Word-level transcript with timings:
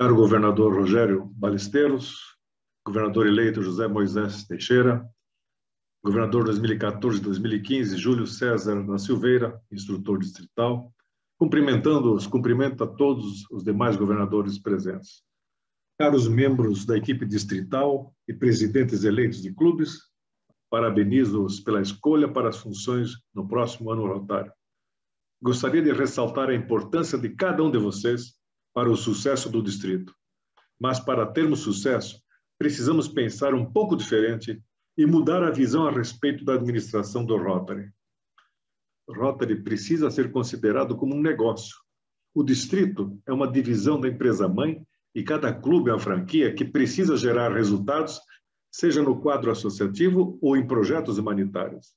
caro 0.00 0.16
governador 0.16 0.74
Rogério 0.74 1.26
Balesteiros, 1.36 2.16
governador 2.86 3.26
eleito 3.26 3.60
José 3.60 3.86
Moisés 3.86 4.46
Teixeira, 4.46 5.06
governador 6.02 6.48
2014-2015 6.48 7.98
Júlio 7.98 8.26
César 8.26 8.82
da 8.82 8.96
Silveira, 8.96 9.60
instrutor 9.70 10.18
distrital, 10.18 10.90
cumprimentando-os, 11.38 12.26
cumprimento 12.26 12.82
a 12.82 12.86
todos 12.86 13.44
os 13.50 13.62
demais 13.62 13.94
governadores 13.94 14.58
presentes. 14.58 15.22
Caros 15.98 16.26
membros 16.26 16.86
da 16.86 16.96
equipe 16.96 17.26
distrital 17.26 18.14
e 18.26 18.32
presidentes 18.32 19.04
eleitos 19.04 19.42
de 19.42 19.52
clubes, 19.52 19.98
parabenizo-os 20.70 21.60
pela 21.60 21.82
escolha 21.82 22.26
para 22.26 22.48
as 22.48 22.56
funções 22.56 23.18
no 23.34 23.46
próximo 23.46 23.90
ano 23.90 24.06
rotário. 24.06 24.50
Gostaria 25.42 25.82
de 25.82 25.92
ressaltar 25.92 26.48
a 26.48 26.54
importância 26.54 27.18
de 27.18 27.28
cada 27.28 27.62
um 27.62 27.70
de 27.70 27.76
vocês 27.76 28.39
para 28.80 28.90
o 28.90 28.96
sucesso 28.96 29.50
do 29.50 29.62
distrito. 29.62 30.14
Mas 30.80 30.98
para 30.98 31.26
termos 31.26 31.60
sucesso, 31.60 32.18
precisamos 32.58 33.06
pensar 33.06 33.52
um 33.52 33.70
pouco 33.70 33.94
diferente 33.94 34.58
e 34.96 35.04
mudar 35.04 35.42
a 35.42 35.50
visão 35.50 35.86
a 35.86 35.90
respeito 35.90 36.46
da 36.46 36.54
administração 36.54 37.22
do 37.22 37.36
Rotary. 37.36 37.90
Rotary 39.06 39.62
precisa 39.62 40.10
ser 40.10 40.32
considerado 40.32 40.96
como 40.96 41.14
um 41.14 41.20
negócio. 41.20 41.76
O 42.34 42.42
distrito 42.42 43.20
é 43.26 43.32
uma 43.34 43.46
divisão 43.46 44.00
da 44.00 44.08
empresa 44.08 44.48
mãe 44.48 44.82
e 45.14 45.22
cada 45.22 45.52
clube 45.52 45.90
é 45.90 45.92
uma 45.92 46.00
franquia 46.00 46.54
que 46.54 46.64
precisa 46.64 47.18
gerar 47.18 47.52
resultados, 47.52 48.18
seja 48.72 49.02
no 49.02 49.20
quadro 49.20 49.50
associativo 49.50 50.38
ou 50.40 50.56
em 50.56 50.66
projetos 50.66 51.18
humanitários. 51.18 51.88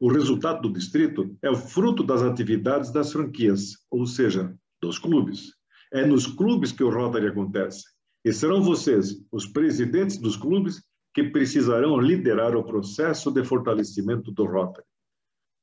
O 0.00 0.10
resultado 0.10 0.62
do 0.62 0.72
distrito 0.72 1.36
é 1.42 1.50
o 1.50 1.56
fruto 1.56 2.02
das 2.02 2.22
atividades 2.22 2.90
das 2.90 3.12
franquias, 3.12 3.84
ou 3.90 4.06
seja, 4.06 4.56
dos 4.80 4.98
clubes. 4.98 5.52
É 5.92 6.06
nos 6.06 6.26
clubes 6.26 6.72
que 6.72 6.82
o 6.82 6.90
Rotary 6.90 7.28
acontece. 7.28 7.84
E 8.24 8.32
serão 8.32 8.62
vocês, 8.62 9.22
os 9.30 9.46
presidentes 9.46 10.16
dos 10.16 10.36
clubes, 10.36 10.82
que 11.14 11.24
precisarão 11.24 12.00
liderar 12.00 12.56
o 12.56 12.64
processo 12.64 13.30
de 13.30 13.44
fortalecimento 13.44 14.32
do 14.32 14.44
Rotary. 14.44 14.86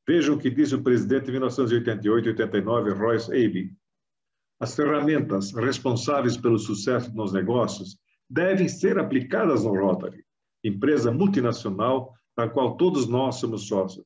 Vejam 0.07 0.35
o 0.35 0.39
que 0.39 0.49
disse 0.49 0.75
o 0.75 0.83
presidente 0.83 1.29
em 1.29 1.33
1988-89, 1.35 2.97
Royce 2.97 3.31
Abe. 3.31 3.73
As 4.59 4.75
ferramentas 4.75 5.53
responsáveis 5.53 6.35
pelo 6.35 6.59
sucesso 6.59 7.13
nos 7.15 7.31
negócios 7.31 7.97
devem 8.29 8.67
ser 8.67 8.99
aplicadas 8.99 9.63
no 9.63 9.73
Rotary, 9.73 10.23
empresa 10.63 11.11
multinacional 11.11 12.13
da 12.37 12.47
qual 12.47 12.75
todos 12.77 13.07
nós 13.07 13.35
somos 13.35 13.67
sócios. 13.67 14.05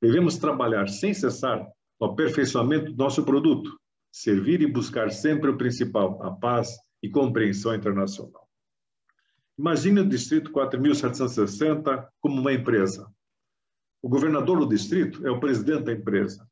Devemos 0.00 0.36
trabalhar 0.36 0.88
sem 0.88 1.14
cessar 1.14 1.66
no 2.00 2.08
aperfeiçoamento 2.08 2.92
do 2.92 2.96
nosso 2.96 3.24
produto, 3.24 3.78
servir 4.12 4.60
e 4.60 4.70
buscar 4.70 5.10
sempre 5.10 5.50
o 5.50 5.56
principal, 5.56 6.22
a 6.22 6.30
paz 6.30 6.76
e 7.02 7.08
compreensão 7.08 7.74
internacional. 7.74 8.48
Imagine 9.58 10.00
o 10.00 10.08
Distrito 10.08 10.52
4.760 10.52 12.06
como 12.20 12.40
uma 12.40 12.52
empresa. 12.52 13.10
O 14.02 14.08
governador 14.08 14.58
do 14.58 14.68
distrito 14.68 15.26
é 15.26 15.30
o 15.30 15.40
presidente 15.40 15.84
da 15.84 15.92
empresa. 15.92 16.46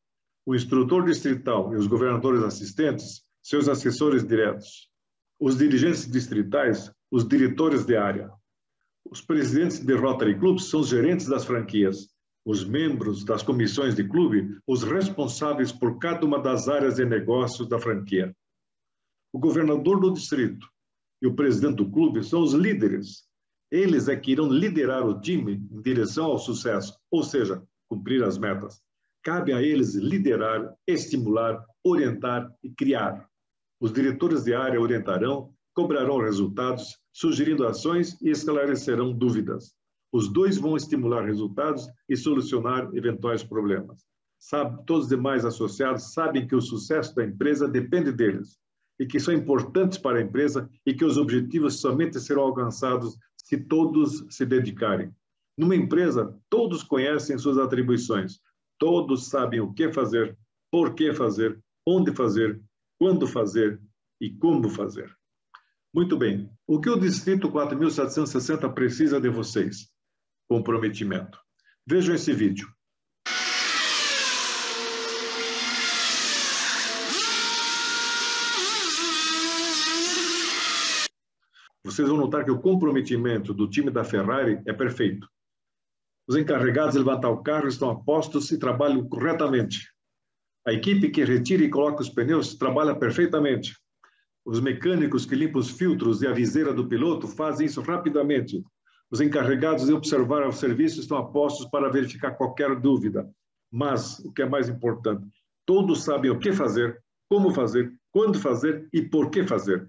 O 0.46 0.54
instrutor 0.54 1.04
distrital 1.04 1.72
e 1.72 1.76
os 1.76 1.86
governadores 1.86 2.42
assistentes 2.42 3.22
seus 3.42 3.68
assessores 3.68 4.26
diretos, 4.26 4.88
os 5.38 5.56
dirigentes 5.56 6.10
distritais, 6.10 6.92
os 7.10 7.26
diretores 7.26 7.84
de 7.84 7.96
área. 7.96 8.30
Os 9.04 9.22
presidentes 9.22 9.80
de 9.80 9.94
Rotary 9.94 10.38
Club 10.38 10.58
são 10.58 10.80
os 10.80 10.88
gerentes 10.88 11.26
das 11.26 11.44
franquias, 11.44 12.09
os 12.44 12.64
membros 12.64 13.24
das 13.24 13.42
comissões 13.42 13.94
de 13.94 14.06
clube, 14.06 14.58
os 14.66 14.82
responsáveis 14.82 15.70
por 15.70 15.98
cada 15.98 16.24
uma 16.24 16.38
das 16.38 16.68
áreas 16.68 16.96
de 16.96 17.04
negócios 17.04 17.68
da 17.68 17.78
franquia. 17.78 18.34
O 19.32 19.38
governador 19.38 20.00
do 20.00 20.12
distrito 20.12 20.66
e 21.22 21.26
o 21.26 21.34
presidente 21.34 21.76
do 21.76 21.90
clube 21.90 22.24
são 22.24 22.42
os 22.42 22.52
líderes. 22.52 23.28
Eles 23.70 24.08
é 24.08 24.16
que 24.16 24.32
irão 24.32 24.48
liderar 24.48 25.06
o 25.06 25.20
time 25.20 25.62
em 25.70 25.80
direção 25.80 26.26
ao 26.26 26.38
sucesso, 26.38 26.98
ou 27.10 27.22
seja, 27.22 27.62
cumprir 27.88 28.24
as 28.24 28.38
metas. 28.38 28.80
Cabe 29.22 29.52
a 29.52 29.62
eles 29.62 29.94
liderar, 29.94 30.74
estimular, 30.86 31.64
orientar 31.84 32.52
e 32.62 32.70
criar. 32.70 33.28
Os 33.80 33.92
diretores 33.92 34.44
de 34.44 34.54
área 34.54 34.80
orientarão, 34.80 35.54
cobrarão 35.74 36.18
resultados, 36.18 36.98
sugerindo 37.12 37.66
ações 37.66 38.20
e 38.20 38.30
esclarecerão 38.30 39.12
dúvidas. 39.12 39.74
Os 40.12 40.32
dois 40.32 40.58
vão 40.58 40.76
estimular 40.76 41.24
resultados 41.24 41.86
e 42.08 42.16
solucionar 42.16 42.90
eventuais 42.94 43.44
problemas. 43.44 44.04
Sabe, 44.38 44.84
todos 44.86 45.04
os 45.04 45.10
demais 45.10 45.44
associados 45.44 46.12
sabem 46.12 46.46
que 46.46 46.56
o 46.56 46.60
sucesso 46.60 47.14
da 47.14 47.24
empresa 47.24 47.68
depende 47.68 48.10
deles 48.10 48.58
e 48.98 49.06
que 49.06 49.20
são 49.20 49.32
importantes 49.32 49.98
para 49.98 50.18
a 50.18 50.22
empresa 50.22 50.68
e 50.84 50.94
que 50.94 51.04
os 51.04 51.16
objetivos 51.16 51.80
somente 51.80 52.18
serão 52.18 52.42
alcançados 52.42 53.16
se 53.36 53.58
todos 53.58 54.24
se 54.30 54.44
dedicarem. 54.44 55.14
Numa 55.56 55.76
empresa, 55.76 56.34
todos 56.48 56.82
conhecem 56.82 57.36
suas 57.38 57.58
atribuições, 57.58 58.40
todos 58.78 59.28
sabem 59.28 59.60
o 59.60 59.72
que 59.72 59.92
fazer, 59.92 60.36
por 60.70 60.94
que 60.94 61.12
fazer, 61.12 61.62
onde 61.86 62.14
fazer 62.14 62.60
quando 62.98 63.26
fazer 63.26 63.80
e 64.20 64.30
como 64.30 64.68
fazer. 64.68 65.14
Muito 65.92 66.16
bem, 66.16 66.48
o 66.66 66.80
que 66.80 66.88
o 66.88 66.98
Distrito 66.98 67.50
4760 67.50 68.68
precisa 68.70 69.20
de 69.20 69.28
vocês? 69.28 69.89
Comprometimento. 70.50 71.38
Vejam 71.86 72.12
esse 72.12 72.32
vídeo. 72.32 72.68
Vocês 81.84 82.08
vão 82.08 82.16
notar 82.16 82.44
que 82.44 82.50
o 82.50 82.60
comprometimento 82.60 83.54
do 83.54 83.70
time 83.70 83.92
da 83.92 84.02
Ferrari 84.02 84.60
é 84.66 84.72
perfeito. 84.72 85.28
Os 86.26 86.34
encarregados 86.34 86.94
de 86.94 86.98
levantar 86.98 87.30
o 87.30 87.44
carro 87.44 87.68
estão 87.68 87.88
a 87.88 88.02
postos 88.02 88.50
e 88.50 88.58
trabalham 88.58 89.08
corretamente. 89.08 89.88
A 90.66 90.72
equipe 90.72 91.10
que 91.10 91.22
retira 91.22 91.62
e 91.62 91.70
coloca 91.70 92.02
os 92.02 92.08
pneus 92.08 92.56
trabalha 92.56 92.96
perfeitamente. 92.96 93.78
Os 94.44 94.58
mecânicos 94.58 95.24
que 95.24 95.36
limpam 95.36 95.60
os 95.60 95.70
filtros 95.70 96.22
e 96.22 96.26
a 96.26 96.32
viseira 96.32 96.74
do 96.74 96.88
piloto 96.88 97.28
fazem 97.28 97.66
isso 97.66 97.80
rapidamente. 97.80 98.64
Os 99.10 99.20
encarregados 99.20 99.86
de 99.86 99.92
observar 99.92 100.46
o 100.46 100.52
serviço 100.52 101.00
estão 101.00 101.18
a 101.18 101.26
postos 101.26 101.66
para 101.66 101.90
verificar 101.90 102.32
qualquer 102.32 102.78
dúvida. 102.78 103.28
Mas, 103.70 104.20
o 104.20 104.32
que 104.32 104.42
é 104.42 104.48
mais 104.48 104.68
importante, 104.68 105.26
todos 105.66 106.04
sabem 106.04 106.30
o 106.30 106.38
que 106.38 106.52
fazer, 106.52 107.02
como 107.28 107.50
fazer, 107.50 107.92
quando 108.12 108.38
fazer 108.38 108.88
e 108.92 109.02
por 109.02 109.30
que 109.30 109.44
fazer. 109.44 109.88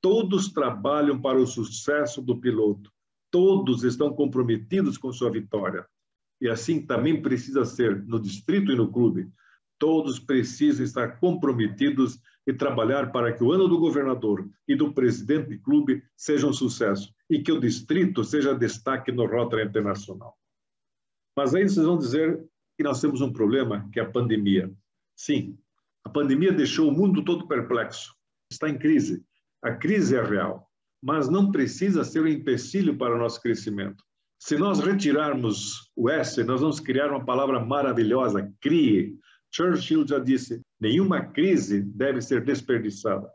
Todos 0.00 0.52
trabalham 0.52 1.20
para 1.20 1.38
o 1.38 1.46
sucesso 1.46 2.22
do 2.22 2.40
piloto. 2.40 2.90
Todos 3.30 3.84
estão 3.84 4.12
comprometidos 4.12 4.98
com 4.98 5.12
sua 5.12 5.30
vitória. 5.30 5.86
E 6.40 6.48
assim 6.48 6.84
também 6.84 7.22
precisa 7.22 7.64
ser 7.64 8.04
no 8.04 8.20
distrito 8.20 8.72
e 8.72 8.76
no 8.76 8.90
clube. 8.90 9.30
Todos 9.78 10.18
precisam 10.18 10.84
estar 10.84 11.18
comprometidos 11.18 12.18
e 12.46 12.52
trabalhar 12.52 13.12
para 13.12 13.32
que 13.32 13.42
o 13.42 13.52
ano 13.52 13.68
do 13.68 13.78
governador 13.78 14.48
e 14.66 14.74
do 14.74 14.92
presidente 14.92 15.48
de 15.48 15.58
clube 15.58 16.02
seja 16.16 16.46
um 16.46 16.52
sucesso 16.52 17.12
e 17.30 17.40
que 17.40 17.52
o 17.52 17.60
distrito 17.60 18.24
seja 18.24 18.54
destaque 18.54 19.12
no 19.12 19.26
Rotary 19.26 19.68
Internacional. 19.68 20.36
Mas 21.36 21.54
aí 21.54 21.68
vocês 21.68 21.86
vão 21.86 21.98
dizer 21.98 22.44
que 22.76 22.82
nós 22.82 23.00
temos 23.00 23.20
um 23.20 23.32
problema, 23.32 23.88
que 23.92 24.00
é 24.00 24.02
a 24.02 24.10
pandemia. 24.10 24.72
Sim, 25.16 25.56
a 26.04 26.08
pandemia 26.08 26.52
deixou 26.52 26.88
o 26.88 26.92
mundo 26.92 27.24
todo 27.24 27.46
perplexo. 27.46 28.14
Está 28.50 28.68
em 28.68 28.78
crise. 28.78 29.24
A 29.62 29.72
crise 29.72 30.16
é 30.16 30.22
real, 30.22 30.68
mas 31.02 31.28
não 31.28 31.52
precisa 31.52 32.04
ser 32.04 32.22
um 32.22 32.28
empecilho 32.28 32.96
para 32.96 33.14
o 33.14 33.18
nosso 33.18 33.40
crescimento. 33.40 34.04
Se 34.38 34.58
nós 34.58 34.80
retirarmos 34.80 35.92
o 35.94 36.10
S, 36.10 36.42
nós 36.42 36.60
vamos 36.60 36.80
criar 36.80 37.10
uma 37.10 37.24
palavra 37.24 37.64
maravilhosa, 37.64 38.52
CRIE, 38.60 39.16
Churchill 39.52 40.06
já 40.06 40.18
disse: 40.18 40.60
nenhuma 40.82 41.24
crise 41.24 41.80
deve 41.80 42.20
ser 42.20 42.44
desperdiçada. 42.44 43.30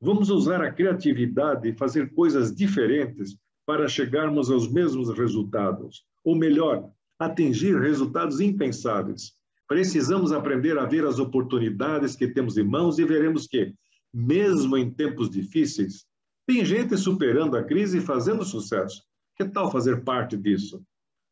Vamos 0.00 0.30
usar 0.30 0.60
a 0.60 0.72
criatividade 0.72 1.68
e 1.68 1.72
fazer 1.72 2.12
coisas 2.12 2.52
diferentes 2.52 3.38
para 3.64 3.86
chegarmos 3.86 4.50
aos 4.50 4.68
mesmos 4.68 5.16
resultados, 5.16 6.02
ou 6.24 6.34
melhor, 6.34 6.90
atingir 7.16 7.80
resultados 7.80 8.40
impensáveis. 8.40 9.32
Precisamos 9.68 10.32
aprender 10.32 10.76
a 10.76 10.86
ver 10.86 11.06
as 11.06 11.20
oportunidades 11.20 12.16
que 12.16 12.26
temos 12.26 12.58
em 12.58 12.64
mãos 12.64 12.98
e 12.98 13.04
veremos 13.04 13.46
que, 13.46 13.72
mesmo 14.12 14.76
em 14.76 14.90
tempos 14.90 15.30
difíceis, 15.30 16.04
tem 16.48 16.64
gente 16.64 16.96
superando 16.96 17.56
a 17.56 17.62
crise 17.62 17.98
e 17.98 18.00
fazendo 18.00 18.44
sucesso. 18.44 19.04
Que 19.36 19.44
tal 19.44 19.70
fazer 19.70 20.02
parte 20.02 20.36
disso? 20.36 20.82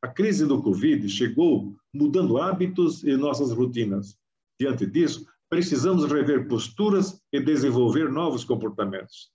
A 0.01 0.07
crise 0.07 0.47
do 0.47 0.63
Covid 0.63 1.09
chegou 1.09 1.75
mudando 1.93 2.39
hábitos 2.39 3.03
e 3.03 3.17
nossas 3.17 3.51
rotinas. 3.51 4.17
Diante 4.61 4.87
disso, 4.87 5.27
precisamos 5.49 6.11
rever 6.11 6.49
posturas 6.49 7.21
e 7.33 7.41
desenvolver 7.41 8.11
novos 8.11 8.45
comportamentos. 8.45 9.31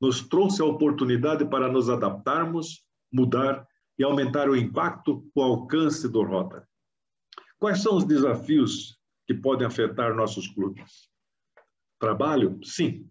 Nos 0.00 0.20
trouxe 0.28 0.60
a 0.60 0.66
oportunidade 0.66 1.44
para 1.46 1.70
nos 1.70 1.88
adaptarmos, 1.88 2.84
mudar 3.12 3.66
e 3.98 4.04
aumentar 4.04 4.48
o 4.48 4.56
impacto, 4.56 5.26
o 5.34 5.42
alcance 5.42 6.08
do 6.08 6.22
Rotary. 6.22 6.64
Quais 7.58 7.80
são 7.80 7.96
os 7.96 8.04
desafios 8.04 8.98
que 9.26 9.34
podem 9.34 9.66
afetar 9.66 10.14
nossos 10.14 10.48
clubes? 10.48 11.08
Trabalho? 11.98 12.58
Sim. 12.62 13.08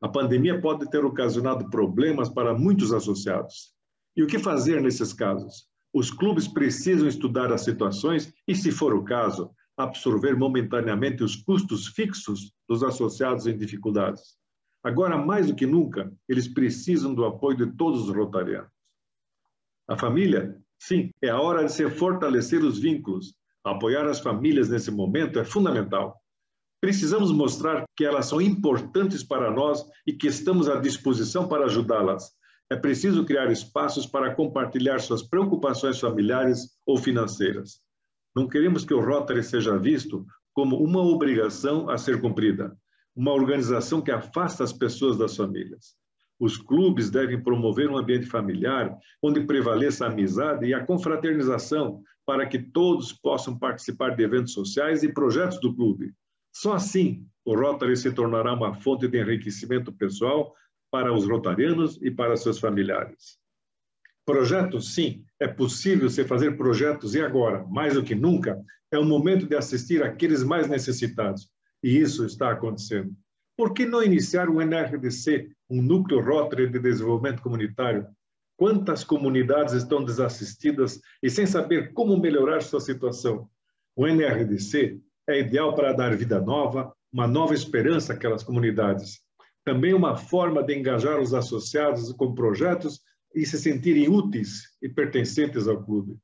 A 0.00 0.08
pandemia 0.08 0.60
pode 0.60 0.88
ter 0.90 1.04
ocasionado 1.04 1.68
problemas 1.68 2.28
para 2.28 2.54
muitos 2.54 2.92
associados. 2.92 3.74
E 4.16 4.22
o 4.22 4.26
que 4.26 4.38
fazer 4.38 4.80
nesses 4.80 5.12
casos? 5.12 5.66
Os 5.92 6.10
clubes 6.10 6.46
precisam 6.46 7.08
estudar 7.08 7.52
as 7.52 7.62
situações 7.62 8.32
e, 8.46 8.54
se 8.54 8.70
for 8.70 8.94
o 8.94 9.04
caso, 9.04 9.50
absorver 9.76 10.36
momentaneamente 10.36 11.22
os 11.22 11.36
custos 11.36 11.88
fixos 11.88 12.52
dos 12.68 12.82
associados 12.82 13.46
em 13.46 13.56
dificuldades. 13.56 14.36
Agora, 14.82 15.18
mais 15.18 15.48
do 15.48 15.54
que 15.54 15.66
nunca, 15.66 16.12
eles 16.28 16.48
precisam 16.48 17.14
do 17.14 17.24
apoio 17.24 17.56
de 17.56 17.76
todos 17.76 18.08
os 18.08 18.14
rotarianos. 18.14 18.70
A 19.88 19.96
família, 19.96 20.56
sim, 20.78 21.10
é 21.22 21.28
a 21.28 21.40
hora 21.40 21.64
de 21.64 21.72
se 21.72 21.88
fortalecer 21.90 22.62
os 22.64 22.78
vínculos. 22.78 23.34
Apoiar 23.64 24.06
as 24.06 24.20
famílias 24.20 24.68
nesse 24.68 24.90
momento 24.90 25.38
é 25.38 25.44
fundamental. 25.44 26.20
Precisamos 26.80 27.32
mostrar 27.32 27.84
que 27.96 28.04
elas 28.04 28.26
são 28.26 28.40
importantes 28.40 29.22
para 29.24 29.50
nós 29.50 29.84
e 30.06 30.12
que 30.12 30.28
estamos 30.28 30.68
à 30.68 30.78
disposição 30.78 31.48
para 31.48 31.64
ajudá-las. 31.64 32.32
É 32.70 32.76
preciso 32.76 33.24
criar 33.24 33.50
espaços 33.50 34.06
para 34.06 34.34
compartilhar 34.34 35.00
suas 35.00 35.22
preocupações 35.22 35.98
familiares 36.00 36.76
ou 36.84 36.96
financeiras. 36.96 37.80
Não 38.36 38.46
queremos 38.46 38.84
que 38.84 38.92
o 38.92 39.00
Rotary 39.00 39.42
seja 39.42 39.78
visto 39.78 40.26
como 40.52 40.76
uma 40.76 41.00
obrigação 41.00 41.88
a 41.88 41.96
ser 41.96 42.20
cumprida, 42.20 42.76
uma 43.16 43.32
organização 43.32 44.02
que 44.02 44.10
afasta 44.10 44.62
as 44.62 44.74
pessoas 44.74 45.16
das 45.16 45.34
famílias. 45.34 45.96
Os 46.38 46.58
clubes 46.58 47.10
devem 47.10 47.42
promover 47.42 47.88
um 47.88 47.96
ambiente 47.96 48.26
familiar 48.26 48.94
onde 49.22 49.46
prevaleça 49.46 50.04
a 50.04 50.10
amizade 50.10 50.66
e 50.66 50.74
a 50.74 50.84
confraternização 50.84 52.02
para 52.26 52.46
que 52.46 52.58
todos 52.58 53.10
possam 53.10 53.58
participar 53.58 54.14
de 54.14 54.22
eventos 54.22 54.52
sociais 54.52 55.02
e 55.02 55.10
projetos 55.10 55.58
do 55.60 55.74
clube. 55.74 56.12
Só 56.52 56.74
assim 56.74 57.26
o 57.42 57.54
Rotary 57.54 57.96
se 57.96 58.12
tornará 58.12 58.52
uma 58.52 58.74
fonte 58.74 59.08
de 59.08 59.18
enriquecimento 59.18 59.90
pessoal 59.90 60.52
para 60.90 61.10
os 61.10 61.26
rotarianos 61.26 61.98
e 62.02 62.10
para 62.10 62.36
seus 62.36 62.58
familiares. 62.58 63.38
Projetos, 64.26 64.92
sim, 64.92 65.24
é 65.38 65.46
possível 65.46 66.10
se 66.10 66.24
fazer 66.24 66.56
projetos 66.56 67.14
e 67.14 67.22
agora, 67.22 67.64
mais 67.68 67.94
do 67.94 68.02
que 68.02 68.12
nunca, 68.12 68.60
é 68.90 68.98
o 68.98 69.04
momento 69.04 69.46
de 69.46 69.54
assistir 69.54 70.02
aqueles 70.02 70.42
mais 70.42 70.68
necessitados. 70.68 71.48
E 71.80 71.96
isso 71.96 72.26
está 72.26 72.50
acontecendo. 72.50 73.14
Por 73.56 73.72
que 73.72 73.86
não 73.86 74.02
iniciar 74.02 74.50
um 74.50 74.60
NRDC, 74.60 75.48
um 75.70 75.80
núcleo 75.80 76.20
Rotary 76.20 76.68
de 76.68 76.80
desenvolvimento 76.80 77.40
comunitário? 77.40 78.04
Quantas 78.56 79.04
comunidades 79.04 79.74
estão 79.74 80.04
desassistidas 80.04 81.00
e 81.22 81.30
sem 81.30 81.46
saber 81.46 81.92
como 81.92 82.18
melhorar 82.18 82.62
sua 82.62 82.80
situação? 82.80 83.48
O 83.94 84.08
NRDC 84.08 84.98
é 85.28 85.38
ideal 85.38 85.72
para 85.72 85.92
dar 85.92 86.16
vida 86.16 86.40
nova, 86.40 86.92
uma 87.12 87.28
nova 87.28 87.54
esperança 87.54 88.12
àquelas 88.12 88.42
comunidades. 88.42 89.20
Também 89.64 89.94
uma 89.94 90.16
forma 90.16 90.64
de 90.64 90.76
engajar 90.76 91.20
os 91.20 91.32
associados 91.32 92.12
com 92.12 92.34
projetos 92.34 93.00
e 93.36 93.44
se 93.44 93.58
sentirem 93.58 94.08
úteis 94.08 94.62
e 94.80 94.88
pertencentes 94.88 95.68
ao 95.68 95.84
clube. 95.84 96.16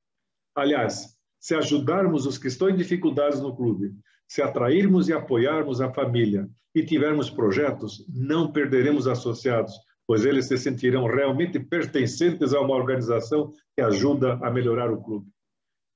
Aliás, 0.57 1.15
se 1.39 1.55
ajudarmos 1.55 2.25
os 2.25 2.39
que 2.39 2.49
estão 2.49 2.71
em 2.71 2.75
dificuldades 2.75 3.39
no 3.39 3.55
clube, 3.55 3.93
se 4.27 4.41
atrairmos 4.41 5.11
e 5.11 5.13
apoiarmos 5.13 5.83
a 5.83 5.93
família 5.93 6.49
e 6.75 6.83
tivermos 6.83 7.29
projetos, 7.29 8.03
não 8.09 8.51
perderemos 8.51 9.07
associados, 9.07 9.75
pois 10.07 10.25
eles 10.25 10.47
se 10.47 10.57
sentirão 10.57 11.07
realmente 11.07 11.61
pertencentes 11.61 12.55
a 12.55 12.61
uma 12.61 12.75
organização 12.75 13.53
que 13.77 13.83
ajuda 13.83 14.39
a 14.43 14.51
melhorar 14.51 14.91
o 14.91 15.03
clube. 15.03 15.27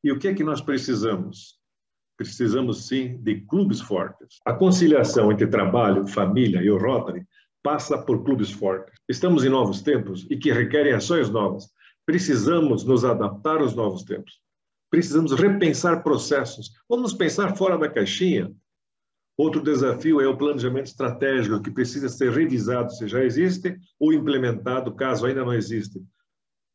E 0.04 0.12
o 0.12 0.19
que 0.19 0.28
é 0.28 0.34
que 0.34 0.44
nós 0.44 0.60
precisamos? 0.60 1.56
Precisamos 2.19 2.88
sim 2.88 3.16
de 3.22 3.40
clubes 3.42 3.80
fortes. 3.80 4.38
A 4.44 4.52
conciliação 4.52 5.32
entre 5.32 5.46
trabalho, 5.46 6.06
família 6.06 6.60
e 6.62 6.70
o 6.70 6.78
Rotary 6.78 7.26
passa 7.66 7.98
por 7.98 8.22
clubes 8.22 8.52
fortes. 8.52 8.94
Estamos 9.08 9.44
em 9.44 9.48
novos 9.48 9.82
tempos 9.82 10.24
e 10.30 10.36
que 10.36 10.52
requerem 10.52 10.92
ações 10.92 11.28
novas. 11.28 11.68
Precisamos 12.06 12.84
nos 12.84 13.04
adaptar 13.04 13.56
aos 13.56 13.74
novos 13.74 14.04
tempos. 14.04 14.40
Precisamos 14.88 15.32
repensar 15.32 16.04
processos. 16.04 16.70
Vamos 16.88 17.12
pensar 17.12 17.56
fora 17.56 17.76
da 17.76 17.88
caixinha. 17.88 18.54
Outro 19.36 19.60
desafio 19.60 20.20
é 20.20 20.28
o 20.28 20.36
planejamento 20.36 20.86
estratégico, 20.86 21.60
que 21.60 21.72
precisa 21.72 22.08
ser 22.08 22.30
revisado 22.30 22.92
se 22.92 23.08
já 23.08 23.24
existe 23.24 23.76
ou 23.98 24.12
implementado 24.12 24.94
caso 24.94 25.26
ainda 25.26 25.44
não 25.44 25.52
exista. 25.52 25.98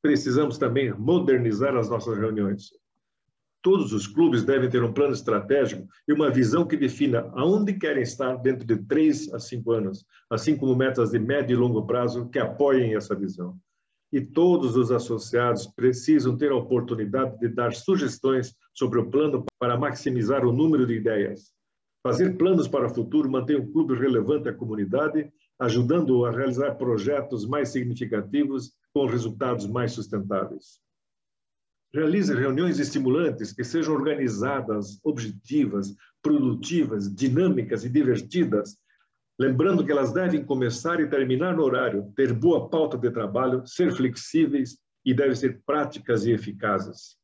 Precisamos 0.02 0.58
também 0.58 0.94
modernizar 0.94 1.74
as 1.74 1.90
nossas 1.90 2.18
reuniões. 2.18 2.72
Todos 3.64 3.94
os 3.94 4.08
clubes 4.08 4.44
devem 4.44 4.70
ter 4.70 4.84
um 4.84 4.92
plano 4.92 5.14
estratégico 5.14 5.88
e 6.08 6.14
uma 6.14 6.32
visão 6.32 6.66
que 6.66 6.76
defina 6.76 7.30
aonde 7.34 7.74
querem 7.74 8.02
estar 8.02 8.36
dentro 8.38 8.66
de 8.66 8.76
três 8.76 9.32
a 9.34 9.40
cinco 9.40 9.72
anos, 9.72 10.04
assim 10.32 10.58
como 10.58 10.76
metas 10.76 11.12
de 11.12 11.20
médio 11.20 11.54
e 11.54 11.58
longo 11.58 11.86
prazo 11.86 12.28
que 12.30 12.40
apoiem 12.40 12.96
essa 12.96 13.14
visão. 13.16 13.56
E 14.12 14.20
todos 14.20 14.76
os 14.76 14.92
associados 14.92 15.68
precisam 15.68 16.36
ter 16.36 16.52
a 16.52 16.56
oportunidade 16.56 17.38
de 17.40 17.48
dar 17.50 17.74
sugestões 17.74 18.56
sobre 18.74 19.00
o 19.00 19.10
plano 19.12 19.46
para 19.60 19.78
maximizar 19.78 20.44
o 20.44 20.52
número 20.52 20.88
de 20.88 20.96
ideias. 20.96 21.54
Fazer 22.04 22.36
planos 22.38 22.68
para 22.68 22.88
o 22.88 22.94
futuro 22.94 23.30
mantém 23.30 23.58
o 23.58 23.72
clube 23.72 23.94
relevante 23.94 24.50
à 24.50 24.54
comunidade, 24.54 25.32
ajudando-o 25.60 26.26
a 26.26 26.32
realizar 26.32 26.74
projetos 26.74 27.46
mais 27.46 27.70
significativos 27.70 28.74
com 28.92 29.06
resultados 29.06 29.68
mais 29.68 29.92
sustentáveis. 29.92 30.82
Realize 31.94 32.34
reuniões 32.34 32.80
estimulantes 32.80 33.52
que 33.52 33.64
sejam 33.64 33.94
organizadas, 33.94 35.00
objetivas, 35.04 35.94
produtivas, 36.22 37.14
dinâmicas 37.14 37.84
e 37.84 37.90
divertidas, 37.90 38.78
lembrando 39.38 39.86
que 39.86 39.92
elas 39.92 40.14
devem 40.14 40.46
começar 40.46 41.02
e 41.02 41.10
terminar 41.10 41.56
no 41.56 41.64
horário, 41.64 42.12
ter 42.16 42.32
boa 42.32 42.70
pauta 42.70 42.98
de 42.98 43.12
trabalho, 43.12 43.66
ser 43.66 43.92
flexíveis 43.92 44.78
e 45.04 45.14
devem 45.14 45.36
ser 45.36 45.62
práticas 45.66 46.26
e 46.26 46.32
eficazes. 46.32 47.18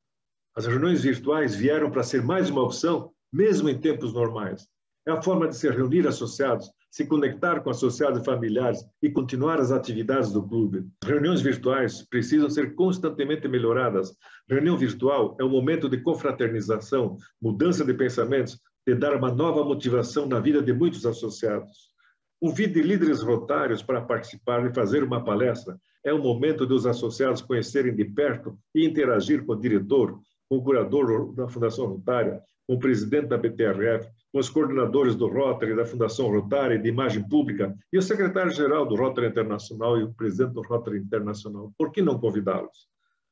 As 0.56 0.66
reuniões 0.66 1.04
virtuais 1.04 1.56
vieram 1.56 1.92
para 1.92 2.04
ser 2.04 2.22
mais 2.24 2.50
uma 2.50 2.64
opção, 2.64 3.14
mesmo 3.32 3.70
em 3.70 3.80
tempos 3.80 4.14
normais. 4.14 4.68
É 5.08 5.12
a 5.12 5.22
forma 5.22 5.48
de 5.48 5.56
se 5.56 5.70
reunir 5.70 6.08
associados, 6.08 6.70
se 6.90 7.06
conectar 7.06 7.62
com 7.62 7.70
associados 7.70 8.22
e 8.22 8.26
familiares 8.26 8.84
e 9.02 9.10
continuar 9.10 9.60
as 9.60 9.72
atividades 9.72 10.32
do 10.32 10.42
clube. 10.42 10.86
Reuniões 11.04 11.42
virtuais 11.42 12.02
precisam 12.10 12.50
ser 12.50 12.76
constantemente 12.76 13.48
melhoradas. 13.48 14.16
Reunião 14.50 14.78
virtual 14.78 15.36
é 15.40 15.44
um 15.44 15.50
momento 15.50 15.90
de 15.90 15.98
confraternização, 16.02 17.18
mudança 17.42 17.86
de 17.86 17.94
pensamentos, 17.94 18.60
de 18.86 18.96
dar 18.96 19.16
uma 19.16 19.32
nova 19.32 19.64
motivação 19.64 20.26
na 20.26 20.40
vida 20.40 20.62
de 20.62 20.72
muitos 20.72 21.06
associados. 21.06 21.92
Convide 22.40 22.82
líderes 22.82 23.22
rotários 23.22 23.82
para 23.82 24.02
participar 24.02 24.66
e 24.66 24.74
fazer 24.74 25.04
uma 25.04 25.24
palestra. 25.24 25.78
É 26.06 26.14
o 26.14 26.22
momento 26.22 26.66
dos 26.66 26.86
associados 26.86 27.42
conhecerem 27.42 27.94
de 27.94 28.06
perto 28.06 28.58
e 28.74 28.86
interagir 28.86 29.44
com 29.46 29.54
o 29.54 29.60
diretor, 29.60 30.20
com 30.48 30.58
o 30.58 30.64
curador 30.64 31.34
da 31.34 31.50
Fundação 31.50 31.88
Rotária, 31.88 32.42
com 32.66 32.76
o 32.76 32.80
presidente 32.80 33.28
da 33.28 33.38
BTRF, 33.38 34.08
com 34.38 34.42
os 34.42 34.50
coordenadores 34.52 35.16
do 35.16 35.28
Rotary, 35.28 35.76
da 35.76 35.84
Fundação 35.84 36.30
Rotary, 36.30 36.78
de 36.78 36.90
Imagem 36.90 37.28
Pública, 37.28 37.76
e 37.92 37.98
o 37.98 38.02
secretário-geral 38.04 38.86
do 38.86 38.96
Rotary 38.96 39.26
Internacional 39.26 40.00
e 40.00 40.04
o 40.04 40.14
presidente 40.14 40.54
do 40.54 40.62
Rotary 40.62 41.00
Internacional. 41.00 41.74
Por 41.76 41.92
que 41.92 42.04
não 42.04 42.20
convidá-los? 42.20 42.88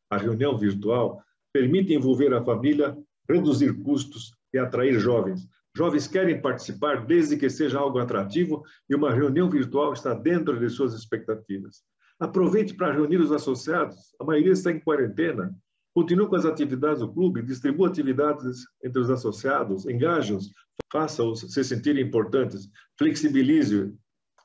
A 0.09 0.17
reunião 0.17 0.57
virtual 0.57 1.21
permite 1.53 1.93
envolver 1.93 2.33
a 2.33 2.43
família, 2.43 2.97
reduzir 3.29 3.71
custos 3.83 4.33
e 4.51 4.57
atrair 4.57 4.99
jovens. 4.99 5.47
Jovens 5.77 6.07
querem 6.07 6.41
participar 6.41 7.05
desde 7.05 7.37
que 7.37 7.51
seja 7.51 7.77
algo 7.77 7.99
atrativo 7.99 8.63
e 8.89 8.95
uma 8.95 9.13
reunião 9.13 9.47
virtual 9.47 9.93
está 9.93 10.11
dentro 10.15 10.59
de 10.59 10.67
suas 10.71 10.95
expectativas. 10.95 11.83
Aproveite 12.19 12.73
para 12.73 12.91
reunir 12.91 13.17
os 13.17 13.31
associados, 13.31 13.95
a 14.19 14.23
maioria 14.23 14.53
está 14.53 14.71
em 14.71 14.79
quarentena. 14.79 15.55
Continue 15.95 16.27
com 16.27 16.35
as 16.35 16.43
atividades 16.43 16.99
do 16.99 17.09
clube, 17.09 17.41
distribua 17.41 17.87
atividades 17.87 18.65
entre 18.83 18.99
os 18.99 19.09
associados, 19.09 19.85
engaje-os, 19.85 20.51
faça-os 20.91 21.39
se 21.39 21.63
sentirem 21.63 22.03
importantes, 22.03 22.69
flexibilize, 22.97 23.93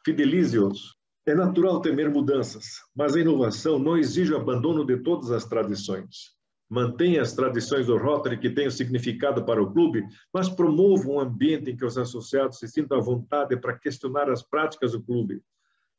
fidelize-os. 0.04 0.95
É 1.26 1.35
natural 1.35 1.80
temer 1.80 2.09
mudanças, 2.09 2.76
mas 2.95 3.16
a 3.16 3.21
inovação 3.21 3.80
não 3.80 3.99
exige 3.99 4.33
o 4.33 4.37
abandono 4.37 4.85
de 4.85 4.99
todas 4.99 5.33
as 5.33 5.45
tradições. 5.45 6.37
Mantenha 6.71 7.21
as 7.21 7.33
tradições 7.33 7.87
do 7.87 7.99
Rotary 7.99 8.38
que 8.38 8.50
tenham 8.50 8.71
significado 8.71 9.45
para 9.45 9.61
o 9.61 9.73
clube, 9.73 10.04
mas 10.33 10.49
promova 10.49 11.09
um 11.09 11.19
ambiente 11.19 11.69
em 11.69 11.76
que 11.76 11.85
os 11.85 11.99
associados 11.99 12.61
se 12.61 12.69
sintam 12.69 12.99
à 12.99 13.00
vontade 13.00 13.57
para 13.57 13.76
questionar 13.76 14.30
as 14.30 14.40
práticas 14.40 14.92
do 14.92 15.02
clube. 15.02 15.42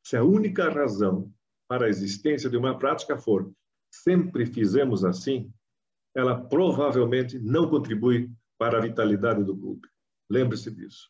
Se 0.02 0.16
a 0.16 0.24
única 0.24 0.70
razão 0.70 1.30
para 1.68 1.84
a 1.84 1.90
existência 1.90 2.48
de 2.48 2.56
uma 2.56 2.78
prática 2.78 3.18
for 3.18 3.52
sempre 3.92 4.46
fizemos 4.46 5.04
assim, 5.04 5.52
ela 6.14 6.36
provavelmente 6.36 7.38
não 7.38 7.68
contribui 7.68 8.30
para 8.58 8.78
a 8.78 8.80
vitalidade 8.80 9.44
do 9.44 9.56
clube. 9.56 9.88
Lembre-se 10.30 10.70
disso. 10.70 11.08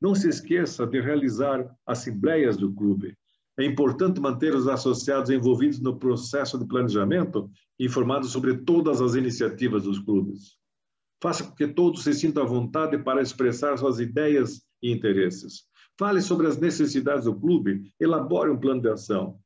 Não 0.00 0.14
se 0.14 0.28
esqueça 0.28 0.86
de 0.86 1.00
realizar 1.00 1.68
assembleias 1.86 2.56
do 2.56 2.72
clube. 2.72 3.16
É 3.58 3.64
importante 3.64 4.20
manter 4.20 4.54
os 4.54 4.68
associados 4.68 5.30
envolvidos 5.30 5.80
no 5.80 5.98
processo 5.98 6.56
de 6.58 6.66
planejamento 6.66 7.50
e 7.78 7.86
informados 7.86 8.30
sobre 8.30 8.58
todas 8.58 9.00
as 9.00 9.14
iniciativas 9.14 9.82
dos 9.82 9.98
clubes. 9.98 10.56
Faça 11.20 11.42
com 11.42 11.54
que 11.54 11.66
todos 11.66 12.04
se 12.04 12.14
sintam 12.14 12.44
à 12.44 12.46
vontade 12.46 12.96
para 12.98 13.20
expressar 13.20 13.76
suas 13.76 13.98
ideias 13.98 14.62
e 14.80 14.92
interesses. 14.92 15.64
Fale 15.98 16.22
sobre 16.22 16.46
as 16.46 16.56
necessidades 16.56 17.24
do 17.24 17.34
clube, 17.34 17.92
elabore 17.98 18.50
um 18.50 18.60
plano 18.60 18.80
de 18.80 18.88
ação. 18.88 19.40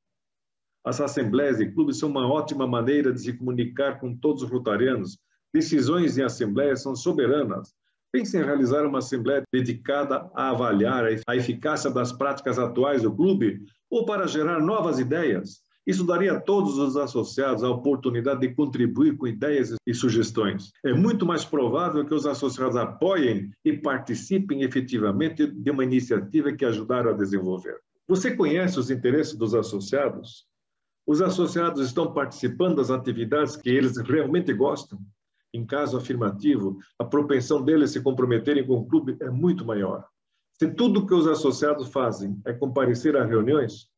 As 0.84 1.00
assembleias 1.00 1.58
de 1.58 1.70
clubes 1.70 1.98
são 1.98 2.08
uma 2.10 2.26
ótima 2.26 2.66
maneira 2.66 3.12
de 3.12 3.20
se 3.20 3.32
comunicar 3.32 4.00
com 4.00 4.16
todos 4.16 4.42
os 4.42 4.50
rotarianos. 4.50 5.18
Decisões 5.54 6.18
em 6.18 6.22
assembleias 6.22 6.82
são 6.82 6.96
soberanas. 6.96 7.72
Pense 8.12 8.36
em 8.36 8.42
realizar 8.42 8.84
uma 8.84 8.98
assembleia 8.98 9.42
dedicada 9.52 10.30
a 10.34 10.50
avaliar 10.50 11.06
a 11.26 11.36
eficácia 11.36 11.90
das 11.90 12.12
práticas 12.12 12.58
atuais 12.58 13.02
do 13.02 13.14
clube 13.14 13.62
ou 13.88 14.04
para 14.04 14.26
gerar 14.26 14.60
novas 14.60 14.98
ideias. 14.98 15.62
Isso 15.86 16.04
daria 16.04 16.34
a 16.34 16.40
todos 16.40 16.78
os 16.78 16.96
associados 16.96 17.64
a 17.64 17.70
oportunidade 17.70 18.40
de 18.40 18.54
contribuir 18.54 19.16
com 19.16 19.26
ideias 19.26 19.74
e 19.86 19.94
sugestões. 19.94 20.70
É 20.84 20.92
muito 20.92 21.26
mais 21.26 21.44
provável 21.44 22.04
que 22.04 22.14
os 22.14 22.26
associados 22.26 22.76
apoiem 22.76 23.50
e 23.64 23.72
participem 23.72 24.62
efetivamente 24.62 25.46
de 25.46 25.70
uma 25.70 25.82
iniciativa 25.82 26.52
que 26.52 26.64
ajudaram 26.64 27.10
a 27.10 27.14
desenvolver. 27.14 27.78
Você 28.06 28.36
conhece 28.36 28.78
os 28.78 28.90
interesses 28.90 29.34
dos 29.34 29.54
associados? 29.54 30.46
Os 31.06 31.21
associados 31.21 31.85
estão 31.85 32.12
participando 32.12 32.76
das 32.76 32.90
atividades 32.90 33.56
que 33.56 33.68
eles 33.68 33.97
realmente 33.99 34.52
gostam? 34.52 35.00
Em 35.52 35.66
caso 35.66 35.97
afirmativo, 35.97 36.78
a 36.99 37.04
propensão 37.04 37.62
deles 37.62 37.90
se 37.90 38.00
comprometerem 38.00 38.66
com 38.66 38.75
o 38.75 38.87
clube 38.87 39.16
é 39.21 39.28
muito 39.28 39.64
maior. 39.64 40.06
Se 40.59 40.68
tudo 40.68 41.06
que 41.06 41.12
os 41.12 41.26
associados 41.26 41.88
fazem 41.88 42.40
é 42.47 42.52
comparecer 42.52 43.16
a 43.16 43.25
reuniões, 43.25 43.88